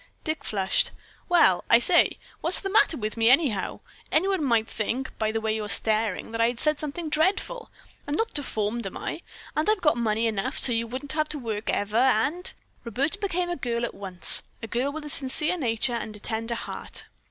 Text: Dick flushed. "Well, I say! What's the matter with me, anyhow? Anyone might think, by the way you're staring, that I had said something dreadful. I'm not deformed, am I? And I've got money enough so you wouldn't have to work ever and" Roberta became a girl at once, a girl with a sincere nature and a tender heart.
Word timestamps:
Dick 0.23 0.43
flushed. 0.43 0.89
"Well, 1.29 1.63
I 1.69 1.77
say! 1.77 2.17
What's 2.39 2.59
the 2.59 2.71
matter 2.71 2.97
with 2.97 3.17
me, 3.17 3.29
anyhow? 3.29 3.81
Anyone 4.11 4.43
might 4.43 4.67
think, 4.67 5.15
by 5.19 5.31
the 5.31 5.39
way 5.39 5.55
you're 5.55 5.69
staring, 5.69 6.31
that 6.31 6.41
I 6.41 6.47
had 6.47 6.59
said 6.59 6.79
something 6.79 7.07
dreadful. 7.07 7.69
I'm 8.07 8.15
not 8.15 8.33
deformed, 8.33 8.87
am 8.87 8.97
I? 8.97 9.21
And 9.55 9.69
I've 9.69 9.81
got 9.81 9.97
money 9.97 10.25
enough 10.25 10.57
so 10.57 10.71
you 10.71 10.87
wouldn't 10.87 11.11
have 11.13 11.29
to 11.29 11.37
work 11.37 11.69
ever 11.69 11.97
and" 11.97 12.51
Roberta 12.83 13.19
became 13.19 13.51
a 13.51 13.55
girl 13.55 13.85
at 13.85 13.93
once, 13.93 14.41
a 14.63 14.67
girl 14.67 14.91
with 14.91 15.05
a 15.05 15.09
sincere 15.11 15.55
nature 15.55 15.93
and 15.93 16.15
a 16.15 16.19
tender 16.19 16.55
heart. 16.55 17.03